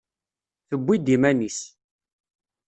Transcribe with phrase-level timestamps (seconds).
[0.69, 1.59] Tewwi-d iman-is.